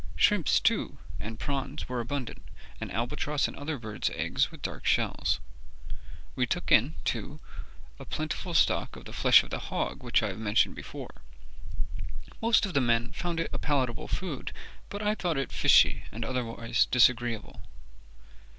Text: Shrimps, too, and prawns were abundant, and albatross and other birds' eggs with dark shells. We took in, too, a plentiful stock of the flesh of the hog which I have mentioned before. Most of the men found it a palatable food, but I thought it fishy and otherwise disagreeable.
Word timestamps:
Shrimps, 0.15 0.59
too, 0.59 0.97
and 1.19 1.37
prawns 1.39 1.87
were 1.87 1.99
abundant, 1.99 2.41
and 2.79 2.91
albatross 2.91 3.47
and 3.47 3.55
other 3.55 3.77
birds' 3.77 4.09
eggs 4.15 4.49
with 4.49 4.63
dark 4.63 4.83
shells. 4.83 5.39
We 6.35 6.47
took 6.47 6.71
in, 6.71 6.95
too, 7.05 7.39
a 7.99 8.05
plentiful 8.05 8.55
stock 8.55 8.95
of 8.95 9.05
the 9.05 9.13
flesh 9.13 9.43
of 9.43 9.51
the 9.51 9.59
hog 9.59 10.01
which 10.01 10.23
I 10.23 10.29
have 10.29 10.39
mentioned 10.39 10.73
before. 10.73 11.21
Most 12.41 12.65
of 12.65 12.73
the 12.73 12.81
men 12.81 13.11
found 13.11 13.39
it 13.41 13.51
a 13.53 13.59
palatable 13.59 14.07
food, 14.07 14.53
but 14.89 15.03
I 15.03 15.13
thought 15.13 15.37
it 15.37 15.51
fishy 15.51 16.05
and 16.11 16.25
otherwise 16.25 16.87
disagreeable. 16.87 17.61